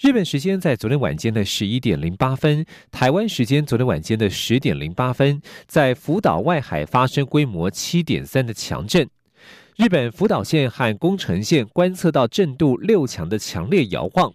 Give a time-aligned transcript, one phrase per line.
[0.00, 9.08] 日本时间在昨天晚间的十一点零八分，台湾时间昨天晚间的十点零八分，在福岛外海发生规模七点三的强震。
[9.76, 14.32] 日本福岛县和宫城县观测到震度六强的强烈摇晃。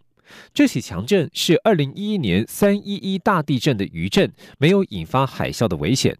[0.53, 6.17] 这起强震是二零一一年三一一大地震的余震，没有引发海啸的危险。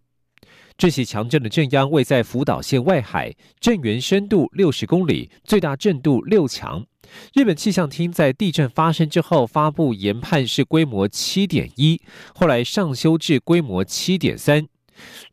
[0.79, 6.85] 这起强震的震央位在福岛县外海，震源深度六十公里，最大震度六强。
[7.33, 12.01] 日本气象厅在地震发生之后发布研判是规模七点一，
[12.33, 14.65] 后来上修至规模七点三。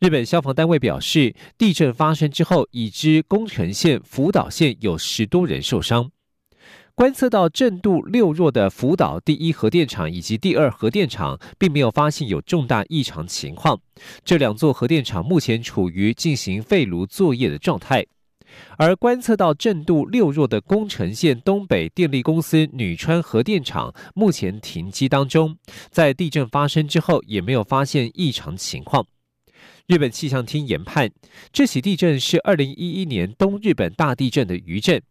[0.01, 6.11] 日本消防单位表示，地震发生之后，已知宫城县、福岛县有十多人受伤。
[6.97, 13.79] 观测到震度六弱的福岛第一核电厂以及第二核电厂，并没有发现有重大异常情况。
[14.25, 18.03] 这两座核电厂目前处于进行废炉作业的状态。
[18.77, 25.55] 而观测到震度六弱的宫城县东北电力公司女川核电厂目前停机当中，
[25.91, 29.05] 在地震发生之后也没有发现异常情况。
[29.87, 31.09] 日本气象厅研判，
[31.53, 35.01] 这起地震是二零一一年东日本大地震的余震，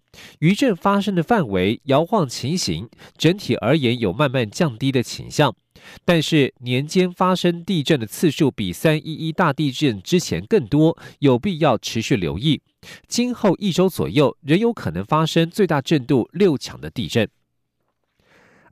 [0.41, 5.57] 余震发生的范围、摇晃情形，整体而言有慢慢降低的倾向。
[6.05, 12.61] 但是年间发生地震的次数比三一一大地震之前更多，有必要持续留意。
[13.09, 17.27] 今后一周左右，仍有可能发生最大震度六强的地震。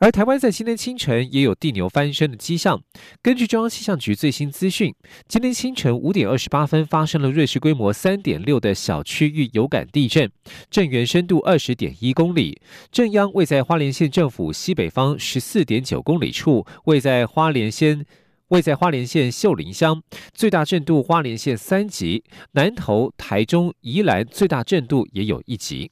[0.00, 2.82] 而台湾在今天清晨也有地牛翻身的迹象。
[3.22, 4.94] 根据中央气象局最新资讯，
[5.28, 10.30] 今天清晨五点二十八分发生了瑞士规模三点六的小区域有感地震，
[10.68, 12.60] 震源深度二十点一公里，
[12.90, 18.04] 震央位在花莲县政府西北方十四点九公里处，位在花莲县
[18.48, 20.02] 位在花莲县秀林乡，
[20.34, 25.90] 最大震度花莲县三级，南投、台中、宜兰最大震度也有一级。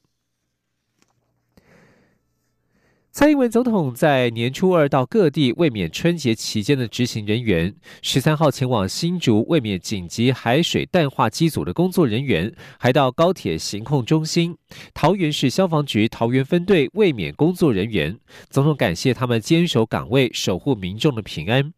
[3.15, 14.57] 蔡英文总统在年初二到各地卫冕春节期间的执行人员，十三号前往新竹卫冕紧急海水淡化机组的工作人员，还到高铁行控中心、
[14.95, 18.17] 桃园市消防局桃园分队卫冕工作人员。
[18.49, 21.71] 总统感谢他们坚守岗位，守护民众的平安。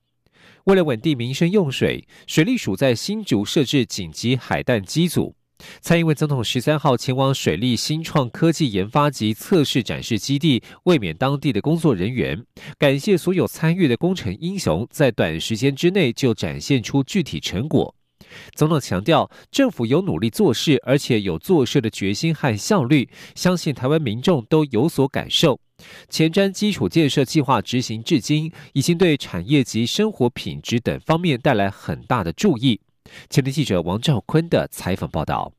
[0.63, 5.35] 为了稳定民生用水，水利署在新竹设置紧急海淡机组。
[5.81, 12.43] 蔡英文总统十三号前往水利新创科技研发及测试展示基地，慰勉当地的工作人员，
[12.77, 17.93] 感谢所有参与的工程英雄，在短时间之内就展现出具体成果。
[18.55, 25.59] 总统强调，政府有努力做事，而且有做事的决心和效率，相信台湾民众都有所感受。
[26.09, 32.79] 前瞻基础建设计划执行至今，已经对产业及生活品质等方面带来很大的注意。
[33.29, 35.51] 前天记者王兆坤的采访报道。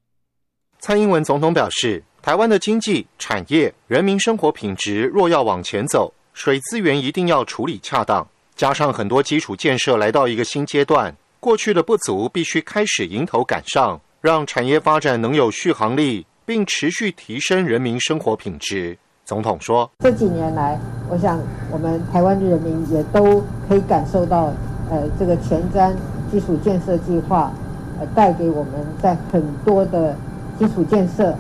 [0.79, 8.27] 蔡英文总统表示，台湾的经济、产业、人民生活品质若要往前走，水资源一定要处理恰当。
[8.55, 18.97] 加上很多基础建设来到一个新阶段，过去的不足必须开始迎头赶上，让产业发展能有续航力，并持续提升人民生活品质。
[19.25, 20.79] 总统说：“这几年来，
[21.11, 21.39] 我想
[21.71, 24.55] 我们台湾的人民也都可以感受到，
[24.91, 25.95] 呃，这个前瞻。”
[26.31, 27.53] 基础建设计划，
[28.01, 30.15] 呃，带给我们在很多的
[30.59, 31.35] 基础建设、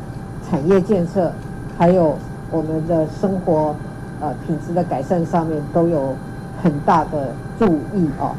[0.48, 1.32] 产业建设，
[1.76, 2.16] 还有
[2.50, 3.74] 我们的生活
[4.20, 6.16] 呃品质的改善上面，都有
[6.62, 8.34] 很大的注意哦。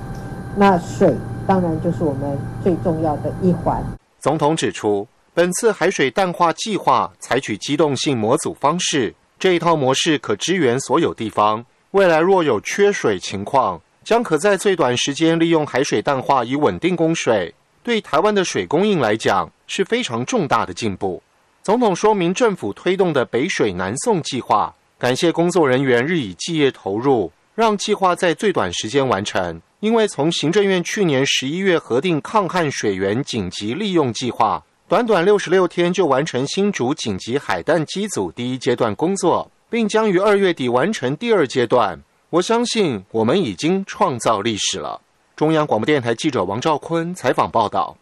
[0.55, 1.15] 那水
[1.45, 3.81] 当然就是我们最重要的一环。
[4.19, 11.63] 总统指出，本次海水淡化计划采取机动性模组方式，这一套模式可支援所有地方。
[11.91, 17.53] 未来若有缺水情况，将可在最短时间利用海水淡化以稳定供水，
[17.83, 21.21] 对台湾的水供应来讲是非常重大的进步。
[21.61, 29.61] 总统说明政府推动的北水南送计划，感谢工作人员日以继夜投入，让计划在最短时间完成。
[29.81, 42.01] 因为从行政院去年十一月核定抗旱水源紧急利用计划，短短六十六天就完成新竹紧急海淡机组第一阶段工作，并将于二月底完成第二阶段。
[42.29, 45.01] 我相信我们已经创造历史了。
[45.33, 47.95] 中央广播电台记者王兆坤采访报道。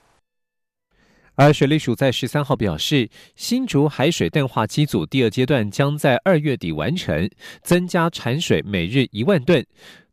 [1.35, 7.29] 而水利署在十三号表示，新竹海水淡化机组第二阶段将在二月底完成，
[7.61, 9.63] 增加产水每日一万吨，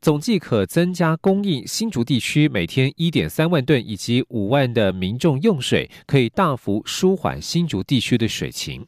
[0.02, 8.86] 总计可增加供应新竹地区每天一点三万吨以及五万的民众用水，可以大幅舒缓新竹地区的水情。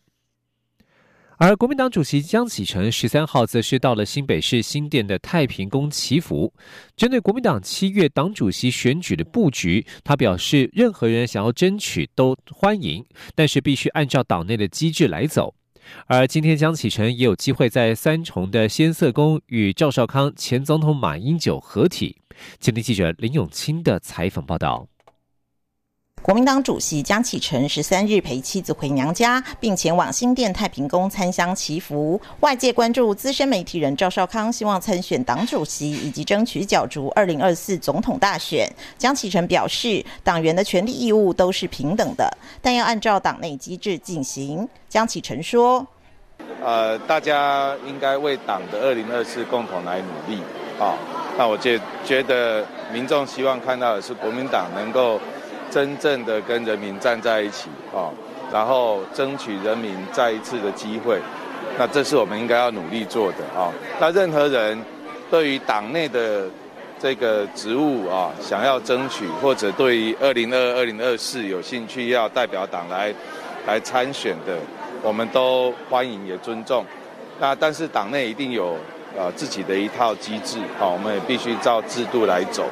[1.37, 6.53] 而国民党主席江启臣十三号则是到了新北市新店的太平宫祈福。
[6.97, 13.05] 针对国民党七月党主席选举的布局，他表示，任何人想要争取都欢迎，
[13.35, 15.55] 但是必须按照党内的机制来走。
[16.07, 22.17] 而今天江启臣也有机会在三重的先色宫与赵少康、前总统马英九合体。
[22.59, 24.87] 今天记者林永清的采访报道。
[26.25, 32.19] 国民党主席江启臣十三日陪妻子回娘家，并前往新店太平宫参香祈福。
[32.41, 38.67] 外界关注资深媒体人赵少康希望参选党主席以及争取角逐二零二四总统大选。
[38.97, 44.67] 江启臣表示，党员的权利义务都是平等的，但要按照党内机制进行。
[44.89, 45.87] 江启臣说
[46.65, 50.41] ：“呃，大家应该为党的二零二四共同来努力
[50.81, 50.97] 啊。
[51.37, 55.21] 那我觉觉得民众希望看到的是国民党能够。”
[55.75, 58.07] 真正的跟人民站在一起啊，
[58.53, 61.19] 然后争取人民再一次的机会，
[61.77, 63.73] 那这是我们应该要努力做的啊。
[63.99, 64.81] 那任何人
[65.29, 66.49] 对于党内的
[67.01, 73.13] 这个职务啊，想要争取，或者对于二零二二零二四有兴趣要代表党来
[73.67, 74.57] 来参选的，
[75.03, 76.87] 我们都欢迎也尊重。
[77.41, 78.77] 那但是党内一定有
[79.19, 82.65] 呃自己的一套机制啊，我们也必须照制度来走。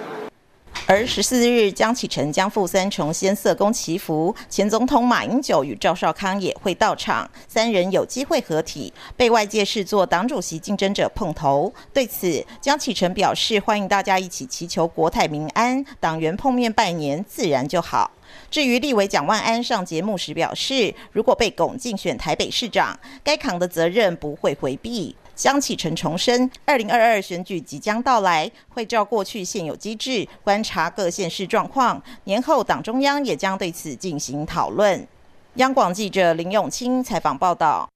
[0.87, 11.73] 而十四日，江启臣将赴三重先色宫祈福，前总统马英九与赵少康也会到场，三人有机会合体，被外界视作党主席竞争者碰头。
[11.95, 18.11] 对此，江启臣表示欢迎大家一起祈求国泰民安，党员碰面拜年自然就好。
[18.51, 25.15] 至于立委蒋万安上节目时表示，如果被拱竞选台北市长，该扛的责任不会回避。
[25.35, 32.03] 江启程重申，二零二二选举即将到来，会照过去现有机制观察各县市状况。
[32.25, 35.07] 年后党中央也将对此进行讨论。
[35.55, 37.89] 央广记者林永清采访报道。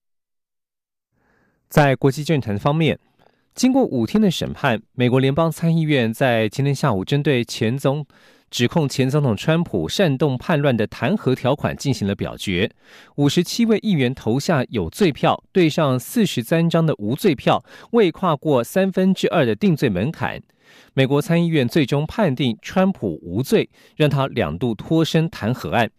[1.68, 2.98] 在国际政坛方面，
[3.54, 8.06] 经过五天的审判，美国联邦参议院在今天下午针对前总。
[8.50, 12.70] 指控前总统川普煽动叛乱的弹劾条款进行了表决，
[13.16, 20.40] 五十七位议员投下有罪票，对上四十三张的无罪票，未跨过三分之二的定罪门槛。
[20.94, 25.90] 美国参议院最终判定川普无罪，让他两度脱身弹劾案。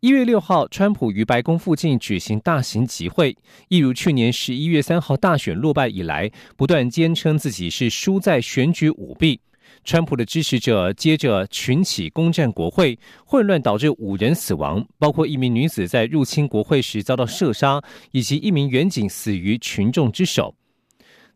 [0.00, 3.36] 一月六号，川普于白宫附近举行大型集会，
[3.68, 9.40] 一如去年十一月三号大选落败以来，不断坚称自己是输在选举舞弊。
[9.88, 17.80] 川普的支持者接着群起攻占国会，混乱导致五人死亡，包括一名女子在入侵国会时遭到射杀，
[18.10, 20.54] 以及一名远警死于群众之手。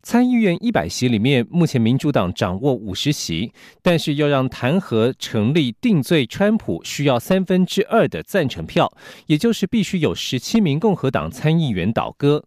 [0.02, 3.50] 参议院一百席里面，目前民主党掌握五十席，
[3.80, 8.92] 但是要让弹劾成立定罪川普，需要三分之二的赞成票，
[9.28, 12.44] 也就是必须有十七名共和党参议员倒戈。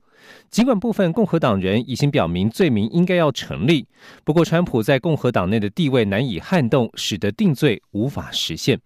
[0.50, 3.88] 尽管部分共和党人已经表明罪名应该要成立，
[4.24, 8.80] 不过川普在共和党内的地位难以撼动，使得定罪无法实现。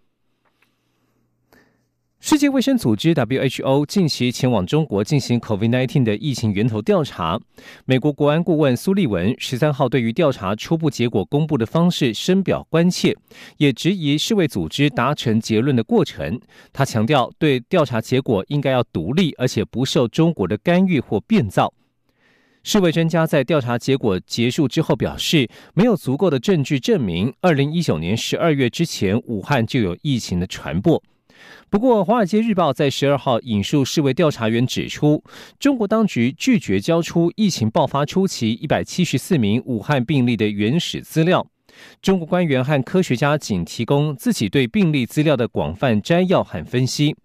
[2.21, 7.39] 世界卫生组织 （WHO） 近期前往中国进行 COVID-19 的疫情源头调查。
[7.86, 13.16] 美国国安顾问苏利文十三号对于调查初步结果公布的方式深表关切，
[13.56, 16.38] 也质疑世卫组织达成结论的过程。
[16.73, 21.73] 他强调，对调查结果应该要独立，而且不受中国的干预或变造。
[22.64, 31.02] 世卫专家在调查结果结束之后表示，没有足够的证据证明二零一九年十二月之前武汉就有疫情的传播。
[31.69, 35.24] 不过，《华尔街日报》在十二号引述世卫调查员指出，
[35.60, 41.46] 中国当局拒绝交出疫情爆发初期一百七十四名武汉病例的原始资料。
[42.02, 47.16] 中国官员和科学家仅提供自己对病例资料的广泛摘要和分析。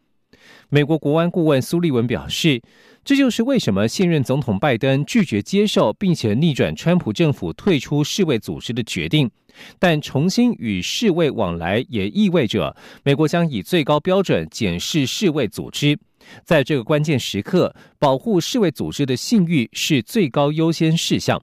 [0.68, 2.60] 美国国安顾问苏利文表示。
[3.04, 9.30] 这就是为什么现任总统拜登拒绝接受并且逆转川普政府退出世卫组织的决定，
[9.78, 15.98] 但重新与世卫往来也意味着美国将以最高标准检视世卫组织。
[16.44, 21.42] 在这个关键时刻，保护世卫组织的信誉是最高优先事项。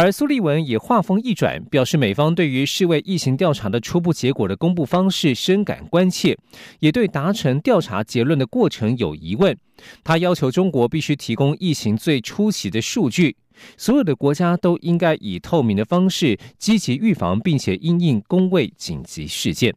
[0.00, 6.38] 而苏利文也话锋一转，表示美方对于世卫疫情调查的初步结果的公布方式深感关切，
[6.78, 9.58] 也对达成调查结论的过程有疑问。
[10.04, 13.34] 他要求中国必须提供疫情最初期的数据，
[13.76, 19.74] 所有的国家都应该以透明的方式积极预防，并且应应公卫紧急事件。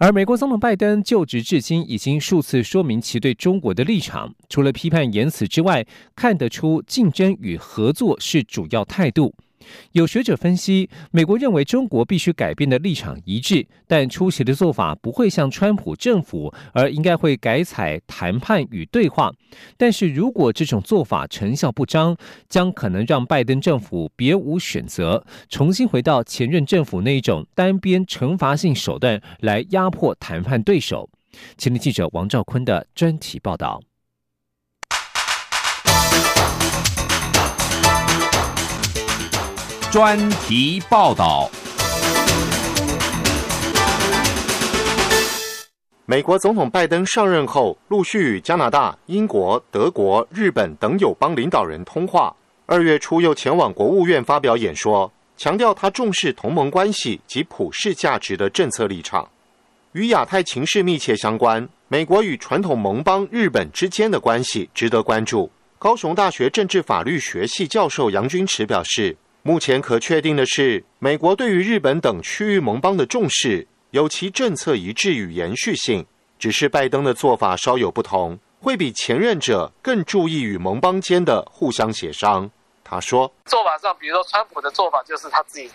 [0.00, 9.34] 而美国总统拜登就职至今，已经数次说明其对中国的立场，除了批判言辞之外，看得出竞争与合作是主要态度。
[9.92, 19.30] 有学者分析，美国认为中国必须改变的立场一致，但出席的做法不会像川普政府，而应该会改采谈判与对话。
[19.76, 22.16] 但是如果这种做法成效不彰，
[22.48, 31.08] 将可能让拜登政府别无选择，重新回到前任政府那一种单边惩罚性手段来压迫谈判对手。
[31.56, 33.80] 前天记者王兆坤的专题报道。
[39.90, 41.50] 专题报道：
[46.04, 52.36] 美国总统拜登上任后，陆续与加拿大、英国、德国、日本等友邦领导人通话。
[52.66, 59.26] 二月初又前往国务院发表演说，强调他重视同盟关系及普世价值的政策立场。
[59.92, 65.50] 与亚太情势密切相关，美国与传统盟邦日本之间的关系值得关注。
[65.78, 69.16] 高雄大学政治法律学系教授杨君池表示。
[69.48, 76.04] 目前可确定的是，美国对于日本等区域盟邦的重视有其政策一致与延续性，
[76.38, 82.50] 只是拜登的做法稍有不同，会比前任者更注意与盟邦间的互相协商。
[82.84, 85.70] 他说：“做法上，比如说川普的做法就是他自己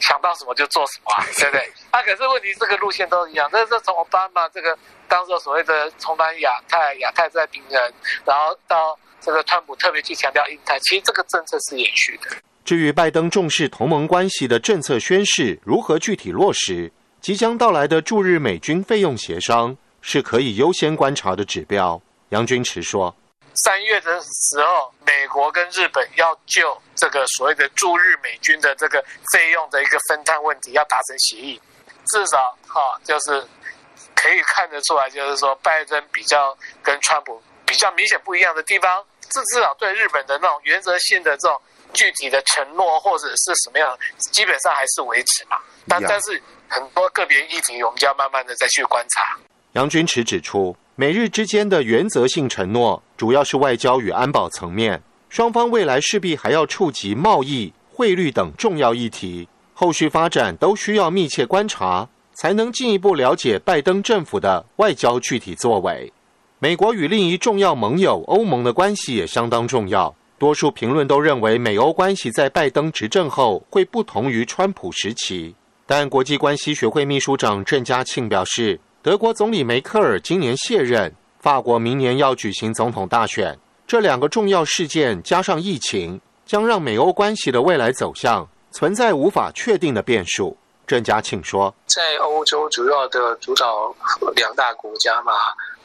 [0.00, 1.72] 想到什么就做什么，对不对？
[1.92, 7.80] 啊，可是问题这个路线都一样，这是从奥巴马这个当做所谓的重返亚太，亚太在平衡，
[8.24, 12.28] 然后到这个川普特别去强调印太，其实这个政策是延续的。”
[12.70, 16.88] 至于拜登重视同盟关系的政策宣示如何具体落实，
[17.20, 22.00] 即将到来的驻日美军费用协商是可以优先观察的指标。
[22.28, 23.12] 杨军池说
[23.54, 31.60] ：“三月的时候，美国跟日本要就这个所谓的驻日美军的这个费用的一个分摊问题要达成协议，
[32.06, 33.44] 至少哈就是
[34.14, 41.60] 可以看得出来，就是说拜登比较跟川普比较明显不一样的地方，这至少对日本的那种原则性的这种。”
[41.92, 43.96] 具体的承诺或者是什么样，
[44.32, 45.56] 基本上还是维持嘛。
[45.88, 49.36] 但但是很多个别议题，我们就要慢慢的再去观察。
[49.72, 66.12] 杨军池指出，美日之间的原则性承诺，主要是外交与安保层面，双方未来势必还要触及贸易、汇率等重要议题，后续发展都需要密切观察，才能进一步了解拜登政府的外交具体作为。
[66.58, 70.14] 美国与另一重要盟友欧盟的关系也相当重要。
[70.40, 75.54] 多数评论都认为，美欧关系在拜登执政后会不同于川普时期。
[75.86, 90.56] 但国际关系学会秘书长郑家庆表示，德国总理梅克尔今年卸任，法国明年要举行总统大选，这两个重要事件加上疫情，将让美欧关系的未来走向存在无法确定的变数。
[90.86, 93.94] 郑家庆说，在欧洲主要的主导
[94.34, 95.34] 两大国家嘛，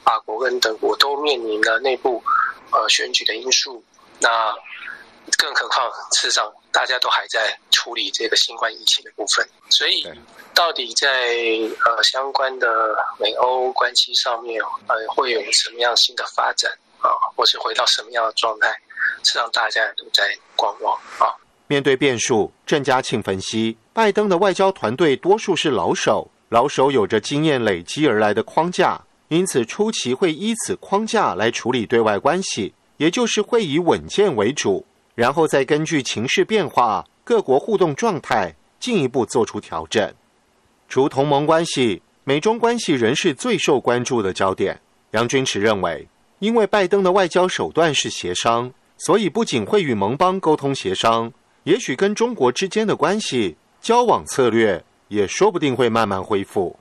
[0.05, 2.23] 法国跟德国都面临了内部
[2.71, 3.83] 呃选举的因素。
[4.19, 4.53] 那
[5.37, 10.07] 更何况，事实上大家都还在处理这个新冠疫情的部分，所以
[10.53, 11.07] 到底在
[11.85, 18.69] 呃相关的美欧关系上面，呃会有什么样新的发展啊，或是回到什么样的状态，
[19.23, 20.23] 实际上大家都在
[20.55, 21.33] 观望啊。
[21.67, 32.73] 面对变数，郑家庆分析，拜登的外交团队多数是老手，老手有着经验累积而来的框架，因此初期会依此框架来处理对外关系。
[32.97, 34.85] 也就是会以稳健为主，
[35.15, 40.13] 然后再根据情势变化、各国互动状态进一步做出调整。
[40.87, 44.79] 除同盟关系，美中关系仍是最受关注的焦点。
[45.11, 46.07] 杨君池认为，
[46.39, 51.31] 因为拜登的外交手段是协商，所以不仅会与盟邦沟通协商，
[51.63, 56.77] 也许跟中国之间的关系交往策略也说不定会慢慢恢复。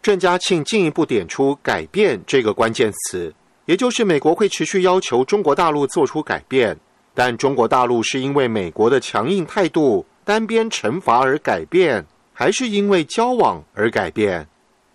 [0.00, 3.34] 郑家庆进一步点出“改变”这个关键词。
[3.66, 6.76] 也就是美国会持续要求中国大陆做出改变，
[7.14, 14.46] 但中国大陆是因为美国的强硬态度、单边惩罚而改变，还是因为交往而改变？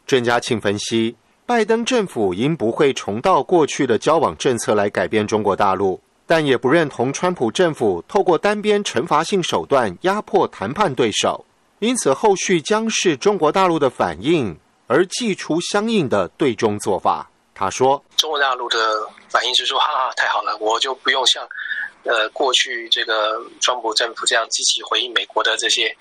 [0.05, 11.45] 郑家庆分析，拜登政府因不会重蹈过去的交往政策来改变中国大陆，但也不认同川普政府透过单边惩罚性手段压迫谈判对手，
[11.79, 14.55] 因此后续将是中国大陆的反应，
[14.87, 17.28] 而祭出相应的对中做法。
[17.59, 21.45] 他说：“中国大陆的反应是说，哈哈，太好了，我就不用像，
[22.05, 25.93] 呃，过去这个川普政府这样积极回应美国的这些，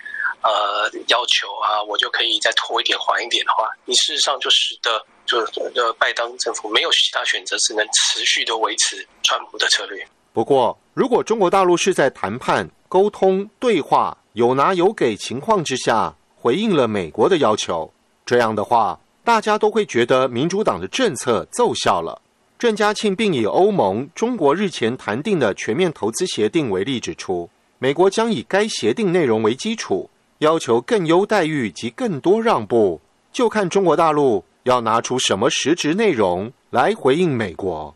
[0.42, 5.40] 呃，要求啊，我就可以再拖一点、缓一点的话，你事实上就使得，就
[5.74, 10.06] 呃，拜登政府没有其他选择，只能持续的维持川普的策略。
[10.32, 17.92] 不过，如果中国大陆是在谈判、沟通、对话、有拿有给情况之下回应了美国的要求，
[18.24, 18.96] 这样的话。”
[19.28, 22.18] 大家都会觉得民主党的政策奏效了。
[22.58, 27.46] 郑嘉庆并以欧盟、中国日前谈定的全面投资协定为例，指出
[27.78, 30.08] 美国将以该协定内容为基础，
[30.38, 32.98] 要求更优待遇及更多让步，
[33.30, 37.94] 就看中国大陆要拿出什么实质内容来回应美国。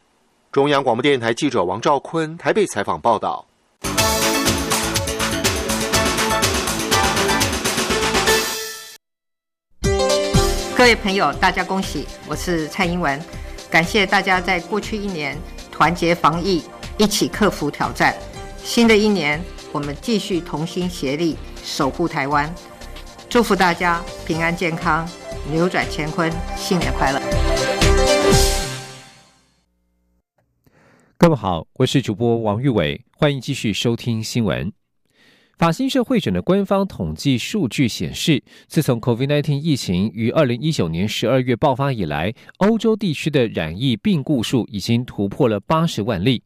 [0.50, 3.46] 中央广播电台记者王兆坤台北采访报道。
[10.82, 12.08] 各位朋友，大家恭喜！
[12.26, 13.16] 我是蔡英文，
[13.70, 15.38] 感谢大家在过去一年
[15.70, 16.60] 团结防疫，
[16.98, 18.12] 一起克服挑战。
[18.64, 22.52] 新的一年，我们继续同心协力守护台湾。
[23.30, 25.08] 祝福大家平安健康，
[25.52, 27.22] 扭转乾坤，新年快乐！
[31.16, 34.72] 各位好，我是主播王玉伟，欢迎继续收听新闻。
[35.62, 46.42] 法新社会诊的官方统计数据显示，自从 COVID-19 疫情于二零一九年十二月爆发以来，欧洲地区的染疫病故数已经突破了八十万例。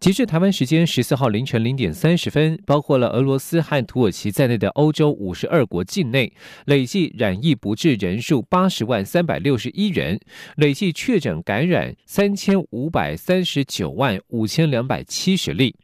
[0.00, 6.32] 截至台湾时间十四号凌晨零点三十分，包括了俄罗斯和土耳其在内的欧洲五十二国境内，
[6.66, 10.18] 累计染疫不治人数八十万三百六十一人，
[10.56, 15.76] 累计确诊感染三千五百三十九万五千两百七十例。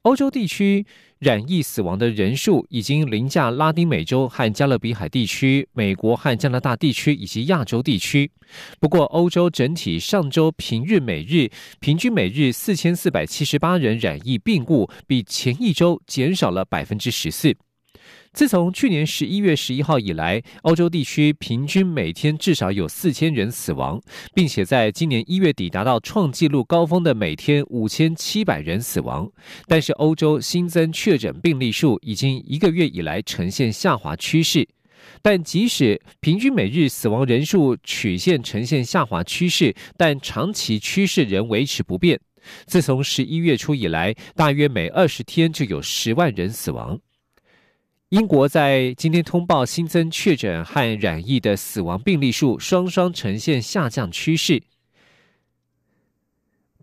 [0.00, 0.86] 欧洲地区。
[1.18, 8.30] 染疫死亡的人数已经凌驾拉丁美洲和加勒比海地区、美国和加拿大地区以及亚洲地区。
[8.78, 17.56] 不过，欧洲整体上周平日每日平均每日四千四百七十八人染疫病故，比前一周减少了百分之十四。
[18.36, 23.98] 自从去年十一月十一号以来，欧洲地区平均每天至少有四千人死亡，
[24.34, 29.26] 并且在今年一月底达到创纪录高峰的每天五千七百人死亡。
[29.66, 34.68] 但是，欧洲新增确诊病例数已经一个月以来呈现下滑趋势。
[35.22, 42.20] 但即使平均每日死亡人数曲线呈现下滑趋势，但长期趋势仍维持不变。
[42.66, 47.00] 自从十一月初以来，大约每二十天就有十万人死亡。
[48.10, 54.62] 英国在今天通报新增确诊和染疫的死亡病例数双双呈现下降趋势，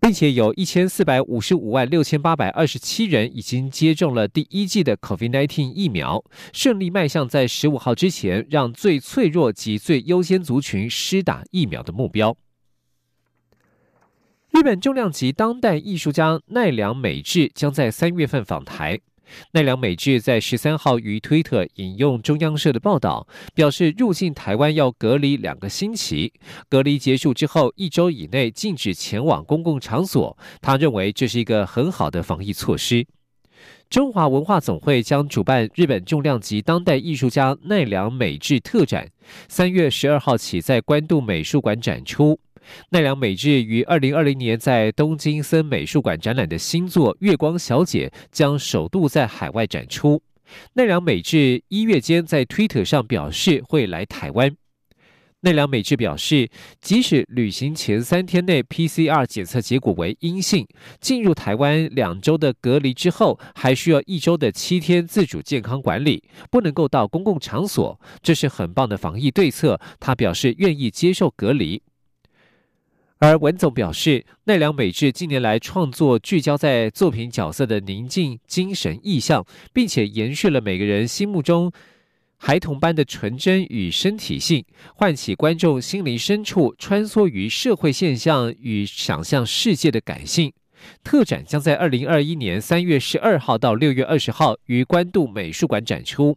[0.02, 12.36] 并且有一千四百五十五万六千八百二十七人已经接种了第一剂的 COVID-19 疫苗，顺利迈向在十五号之前让最脆弱及最优先族群施打疫苗的目标。
[14.50, 19.00] 日本重量级当代艺术家奈良美智将在三月份访台。
[19.52, 26.32] 奈良美智在十三号于推特引用中央社的报道，表示入境台湾要隔离两个星期，
[26.68, 30.36] 隔离结束之后一周以内禁止前往公共场所。
[30.60, 33.06] 他认为这是一个很好的防疫措施。
[33.88, 39.08] 中华文化总会将主办日本重量级当代艺术家奈良美智特展，
[39.48, 42.38] 三月十二号起在关渡美术馆展出。
[42.90, 50.22] 奈良美智于二零二零年在东京森美术馆展览的新作《月光小姐》将首度在海外展出。
[50.74, 54.54] 奈良美智一月间在推特上表示会来台湾。
[55.40, 56.48] 奈良美智表示，
[56.80, 60.66] 即使旅行前三天内 PCR 检测结果为阴性，
[61.02, 68.00] 进入台湾两周的隔离之后，还需要一周的七天自主健康管理，不能够到公共场所。
[68.22, 69.78] 这是很棒的防疫对策。
[70.00, 71.82] 他表示愿意接受隔离。
[73.20, 81.72] 而文总表示，奈良美智近年来创作聚焦在作品角色的宁静精神意象，并且延续了每个人心目中
[82.36, 84.64] 孩童般的纯真与身体性，
[84.96, 90.52] 唤起观众心灵深处穿梭于社会现象与想象世界的感性。
[91.02, 96.36] 特展将在二零二一年三月十二号到六月二十号于关渡美术馆展出。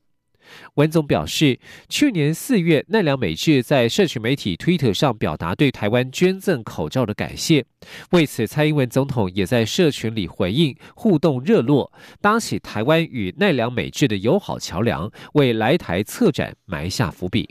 [0.76, 7.66] 文总表示，去年四月，奈良美智在社群媒体推特上表达对台湾捐赠口罩的感谢。
[8.12, 17.50] 为此，蔡英文总统也在社群里回应，互动热络，搭起台湾与奈良美智的友好桥梁，为来台策展埋下伏笔。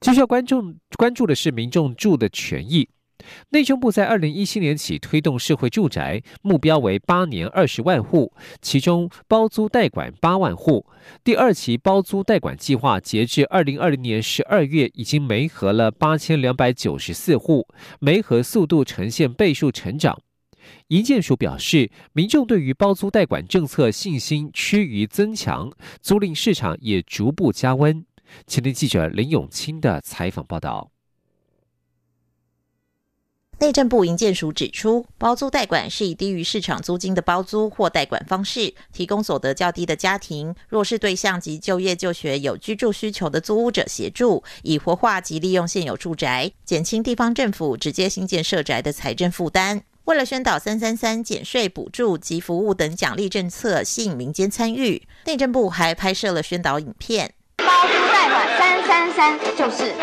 [0.00, 2.88] 接下来，观众关注的是民众住的权益。
[3.50, 10.86] 内政部在二零一七年起推动社会住宅，目标为八年二十万户，其中包租代管八万户。
[11.24, 17.66] 第二期包租代管计划截至二零二零年十二月，已经媒合了八千两百九十四户，
[18.00, 20.20] 媒合速度呈现倍数成长。
[20.88, 28.04] 银建署表示，民众对于包租代管政策信心趋于增强，租赁市场也逐步加温。
[28.46, 30.90] 前天记者林永清的采访报道。
[33.60, 49.82] 内政部营建署指出，包租代管是以低于市场租金的包租或代管方式，提供所得较低的家庭、弱势对象及就业就学有居住需求的租屋者协助，以活化及利用现有住宅，减轻地方政府直接新建设宅的财政负担。
[50.04, 57.34] 为了宣导“三三三”减税补助及服务等奖励政策，吸引民间参与，内政部还拍摄了宣导影片。
[58.98, 59.94] 包租代管“三三三”就是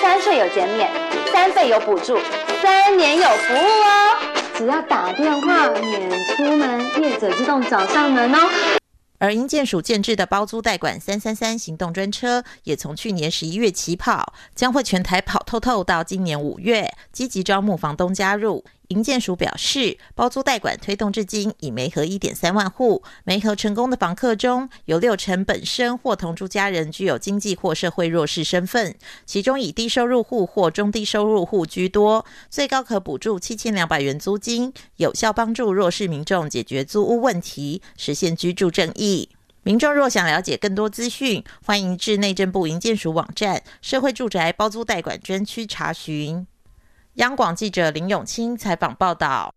[0.00, 0.88] 三税有减免，
[1.32, 2.18] 三费有补助。
[2.62, 4.16] 三年有服务哦，
[4.56, 8.38] 只要打电话免出门，业者自动找上门哦。
[9.18, 18.64] 而营建署建制的包租代管三三三行动专车，也从去年十一月起跑，将会全台跑透透到今年五月，积极招募房东加入。
[18.88, 28.96] 营建署表示，包租代管推动至今已媒合一点三万户，媒合成功的房客中有六成本身或同住家人具有经济或社会弱势身份，
[29.26, 39.28] 其中以低收入户或中低收入户居多，最高可补助七千两百元租金，有效帮助弱势民众解决租屋问题，实现居住正义。
[39.64, 46.46] 民众若想了解更多资讯，欢迎至内政部营建署网站社会住宅包租代管专区查询。
[47.18, 49.52] 央广记者林永清采访报道。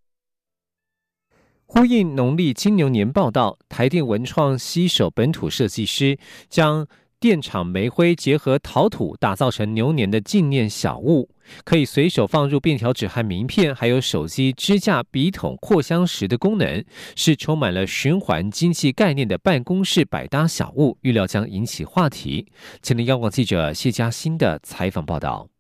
[1.67, 6.17] 呼应农历金牛年报道，台电文创携手本土设计师，
[6.49, 6.87] 将
[7.19, 11.29] 电厂煤灰结合陶土，打造成牛年的纪念小物，
[11.63, 16.83] 可以随手放入便条纸和名片，还有手机支架、笔筒、扩香石的功能，
[17.15, 22.47] 是充满了循环经济概念的办公室百搭小物，预料将引起话题。
[22.81, 25.50] 请听央广记者谢嘉欣的采访报道。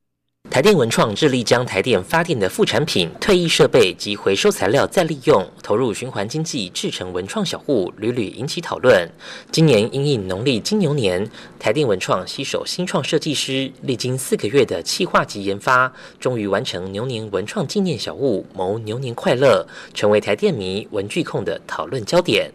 [0.51, 9.09] 台电文创致力将台电发电的副产品、退役设备及回收材料再利用，投入循环经济，制成文创小物，屡屡引起讨论。
[9.49, 11.25] 今年因应农历金牛年，
[11.57, 22.51] 台电文创携手新创设计师，历经四个月的企划及研发，终于完成牛年文创纪念小物，谋牛年快乐，成为台电迷、文具控的讨论焦点。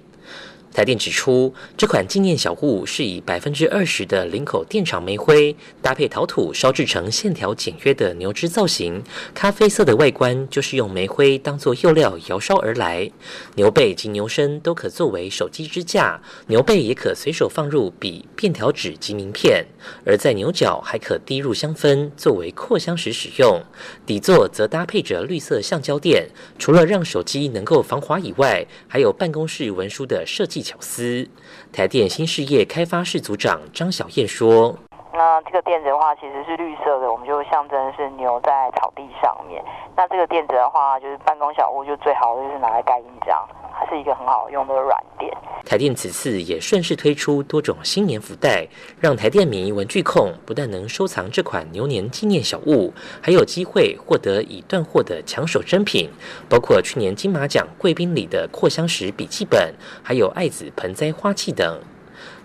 [0.76, 13.10] 台电指出，这款纪念小物是以百分之二十的林口电厂煤灰搭配陶土烧制成线条简约的牛脂造型，咖啡色的外观就是用煤灰当做釉料窑烧而来。
[13.54, 19.64] 牛背及牛身都可作为手机支架，牛背也可随手放入笔、便条纸及名片，
[20.04, 23.62] 而在牛角还可滴入香氛作为扩香时使用。
[24.04, 30.65] 底座则搭配着绿色橡胶垫，除了让手机能够防滑以外，还有办公室文书的设计。
[30.66, 31.28] 巧思，
[31.72, 34.76] 台电新事业开发室组长张小燕说
[35.16, 39.64] ：“那这个垫子的话，其实是绿色的，我们就象征是牛在草地上面。
[39.96, 43.48] 那这个垫子的话，就是办公小屋，就最好就是拿来盖印章。”
[43.78, 45.30] 它是一个很好用的软垫。
[45.64, 48.66] 台电此次也顺势推出多种新年福袋，
[48.98, 56.08] 让台电迷文具控不但能收藏这款牛年纪念小物，还有机会获得已断货的抢手珍品，
[56.48, 61.78] 包括去年金马奖贵宾里的扩香石笔记本，还有爱子盆栽花器等。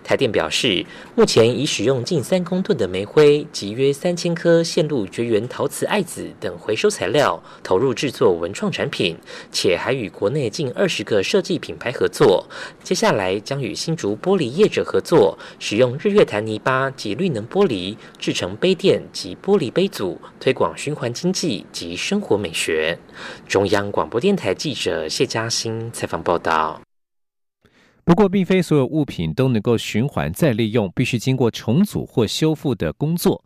[0.04, 0.86] 台电表示，
[1.16, 9.16] 目前已使用近三公吨的煤灰及约三千颗线路绝缘陶瓷爱子等回收材料，投入制作文创产品，
[9.52, 12.46] 且还与国内近二十个设计品牌合作。
[12.84, 22.98] 接下来将与新竹玻璃业者合作，使用日月潭泥巴及绿能玻璃制成杯垫及玻璃杯组，推广循环经济及生活美学。
[23.48, 26.82] 中央广播电台记者谢嘉欣采访报道。
[28.12, 33.42] 不过，并非所有物品都能够循环再利用，必须经过重组或修复的工作。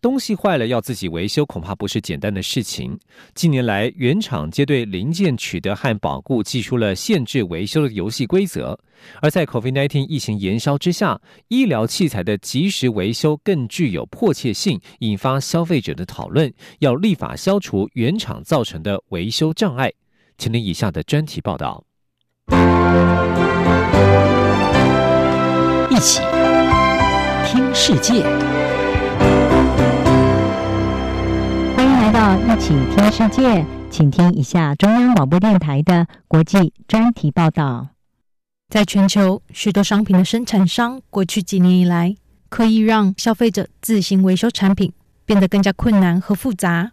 [0.00, 2.98] 东西坏了要自己维修，恐怕不是简单的事情。
[3.36, 8.76] 近年来，原厂皆对零件取得和保固寄出了限制维修的游戏规则。
[9.22, 19.92] 而在 COVID-19 疫情延烧之下，医疗器材的及时维修更具有迫切性，引发消费者的讨论，要立法消除原厂造成的维修障碍。
[20.36, 21.84] 请听以下的专题报道。
[25.98, 26.20] 一起
[27.44, 28.22] 听世界，
[31.74, 37.88] 欢迎来到一起听世界，请听一下中央广播电台的国际专题报道。
[38.68, 42.14] 在全球，许多商品的生产商过去几年以来，
[42.48, 44.92] 刻意让消费者自行维修产品
[45.26, 46.92] 变得更加困难和复杂，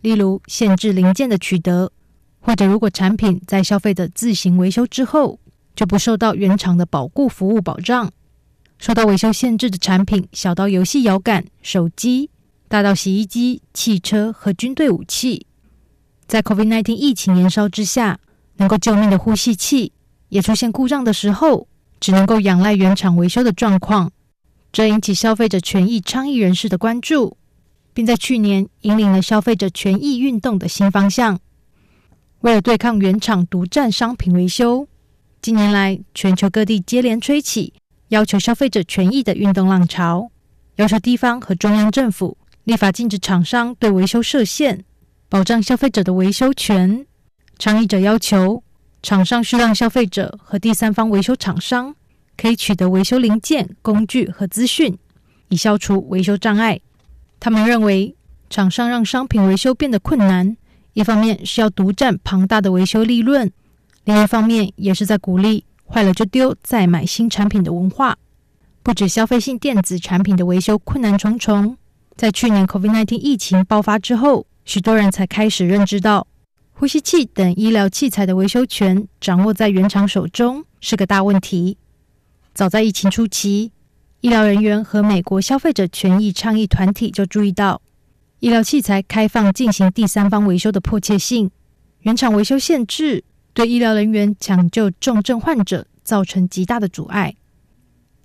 [0.00, 1.92] 例如限制零件的取得，
[2.40, 5.38] 或者如果产品在消费者自行维修之后，
[5.74, 8.10] 就不受到原厂的保固服务保障。
[8.78, 12.30] 受到维修限制的产品，小到游戏摇杆、手机，
[12.68, 15.46] 大到洗衣机、汽车和军队武器。
[16.26, 18.18] 在 COVID-19 疫情燃烧之下，
[18.56, 19.92] 能够救命的呼吸器
[20.28, 21.68] 也出现故障的时候，
[22.00, 24.12] 只能够仰赖原厂维修的状况，
[24.72, 27.36] 这引起消费者权益倡议人士的关注。
[27.96, 31.40] 并在去年引领了消费者权益运动的新方向。
[32.40, 34.86] 为了对抗原厂独占商品维修，
[35.40, 37.72] 近年来全球各地接连吹起
[38.08, 40.30] 要求消费者权益的运动浪潮，
[40.76, 44.84] 要求地方和中央政府立法禁止厂商对维修设限，
[45.28, 47.04] 保障消费者的维修权。
[47.58, 48.62] 倡议者要求
[49.02, 51.94] 厂商需让消费者和第三方维修厂商
[52.36, 54.96] 可以取得维修零件、工具和资讯，
[55.48, 56.80] 以消除维修障碍。
[57.40, 58.14] 他们认为，
[58.50, 60.56] 厂商让商品维修变得困难，
[60.92, 63.50] 一方面是要独占庞大的维修利润，
[64.04, 68.16] 另一方面也是在鼓励坏了就丢、再买新产品的文化。
[68.82, 71.76] 不止消费性电子产品的维修困难重重，
[72.16, 76.26] 在去年 COVID-19 疫情爆发之后，许多人才开始认知到，
[76.72, 81.78] 呼吸器等医疗器材的维修权掌握在原厂手中是个大问题。
[82.54, 83.72] 早在疫情初期，
[84.20, 87.82] 医疗人员和美国消费者权益倡议团体就注意到，
[88.38, 91.50] 医疗器材开放进行第三方维修的迫切性。
[92.00, 93.24] 原厂维修限制
[93.56, 97.34] 对医疗人员抢救重症患者造成极大的阻碍。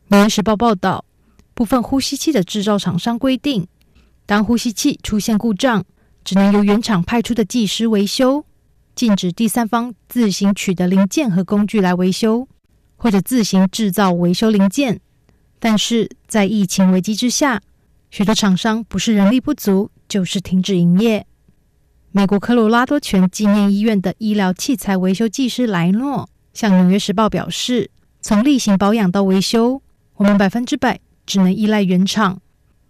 [0.14, 1.06] 《纽约时报》报道，
[1.54, 3.66] 部分呼吸器的制造厂商规定，
[4.26, 5.86] 当呼吸器出现故障，
[6.26, 8.44] 只能由原厂派出的技师维修，
[8.94, 12.46] 禁止第三方自行取得零件和工具来维修，
[12.98, 15.00] 或者自行制造维修零件。
[15.62, 17.62] 但是在疫情危机之下，
[18.10, 21.26] 许多厂商不是人力不足，就是停止营业。
[22.14, 27.90] 美国科罗拉多泉纪念医院的医疗器材维修技师莱诺向《纽约时报》表示
[28.22, 29.82] ：“从例行保养到维修，
[30.16, 32.42] 我们百分之百只能依赖原厂，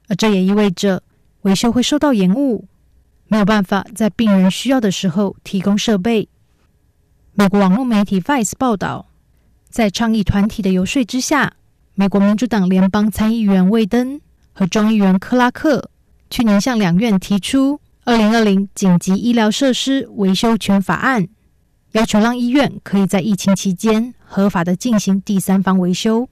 [0.07, 1.03] 而这也意味着
[1.43, 2.67] 维修会受到延误，
[3.27, 6.27] 没有办法在病人需要的时候提供设备。”
[7.35, 9.05] 美国网络媒体 Vice 报道，
[9.69, 11.53] 在倡议团体的游说之下。
[11.93, 14.19] 美国民主党联邦参议员魏登
[14.53, 15.91] 和众议员克拉克
[16.29, 17.75] 去年向两院提出
[18.11, 21.23] 《二零二零紧急医疗设施维修权法案》，
[21.93, 26.27] 要求让医院可以在疫情期间合法的进行第三方维修。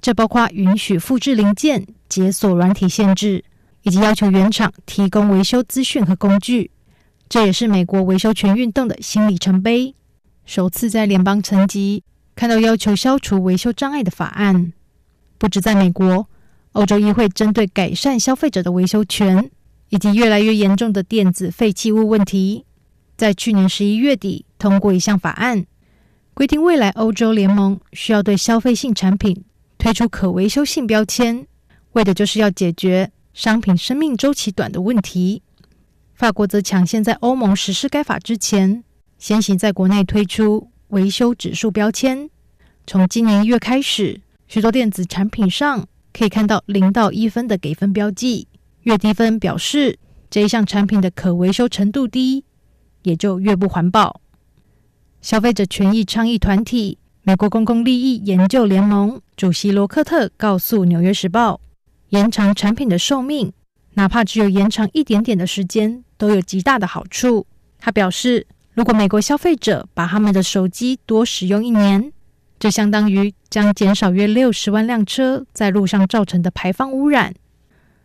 [0.00, 3.44] 这包括允许复制零件、解锁软体限制，
[3.82, 6.72] 以及要求原厂提供维修资讯和工具。
[7.28, 9.94] 这也是美国维修权运动的新里程碑，
[10.44, 12.02] 首次在联邦层级
[12.34, 14.72] 看到要求消除维修障碍的法案。
[15.38, 16.26] 不止在美国，
[16.72, 19.48] 欧洲议会针对改善消费者的维修权
[19.90, 22.64] 以及越来越严重的电子废弃物问题，
[23.16, 25.66] 在去年十一月底通过一项法案，
[26.32, 29.44] 规定未来欧洲联盟需要对消费性产品
[29.78, 31.46] 推出可维修性标签，
[31.92, 35.42] 为的就是要解决商品生命周期短的问题。
[36.14, 38.84] 法国则抢先在欧盟实施该法之前，
[39.18, 42.30] 先行在国内推出维修指数标签，
[42.86, 44.20] 从今年一月开始。
[44.46, 48.48] 许多电子产品上可以看到零到一分的给分标记，
[48.82, 49.98] 越低分表示
[50.30, 52.44] 这一项产品的可维修程度低，
[53.02, 54.20] 也就越不环保。
[55.20, 61.54] 消费者权益倡议团体美国公共利益研究联盟主席罗克特告诉《纽约时报》，
[62.08, 63.52] 延长产品的寿命，
[63.94, 67.46] 哪怕只有延长一点点的时间，都有极大的好处。
[67.78, 72.12] 他表示，如果美国消费者把他们的手机多使用一年，
[72.58, 77.34] 这相当于将减少约六十万辆车在路上造成的排放污染。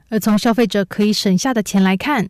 [0.09, 2.29] 而从消费者可以省下的钱来看，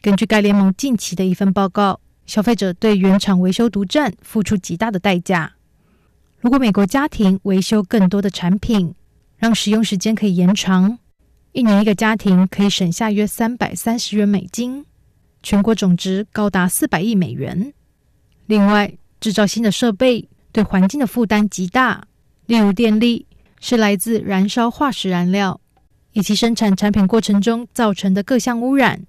[0.00, 5.54] 根据该联盟近期的一份报告，消费者对原厂维修独占付出极大的代价。
[6.40, 8.94] 如果美国家庭维修更多的产品，
[9.36, 10.98] 让使用时间可以延长，
[11.52, 14.84] 一年一个家庭可以省下约三百三十元美金，
[15.42, 17.72] 全国总值高达四百亿美元。
[18.46, 20.28] 另外，制造新的设备。
[20.52, 22.06] 对环境的负担极大，
[22.46, 23.26] 例如电力
[23.58, 25.60] 是来自燃烧化石燃料，
[26.14, 29.04] 以及生产产品过程中造成的各项污染。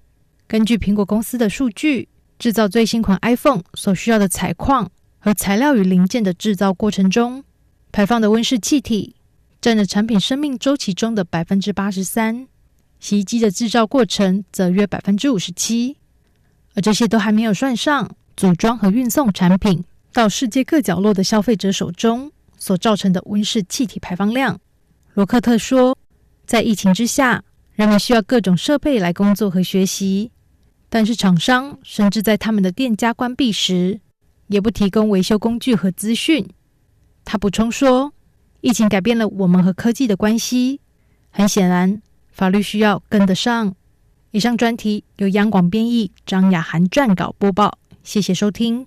[0.46, 7.42] 根据苹果公司的数据，制造最新款 iPhone 所需要的采矿和材料与零件的制造过程中，
[7.90, 9.16] 排放的温室气体
[9.60, 12.46] 占了产品生命周期中的百分之八十三，
[13.00, 15.96] 洗衣机的制造过程则约百分之五十七，
[16.74, 19.82] 而这些都还没有算上组装和运送产品。
[20.12, 24.58] 到世界各角落的消费者手中所造成的温室气体排放量，
[25.14, 25.96] 罗克特说，
[26.46, 27.42] 在疫情之下，
[27.74, 30.30] 人们需要各种设备来工作和学习，
[30.88, 34.00] 但是厂商甚至在他们的店家关闭时，
[34.46, 36.48] 也不提供维修工具和资讯。
[37.24, 38.12] 他补充说，
[38.60, 40.80] 疫情改变了我们和科技的关系，
[41.30, 43.74] 很显然，法律需要跟得上。
[44.30, 48.86] 以上专题由央广编译，张雅涵撰稿播报，谢谢收听。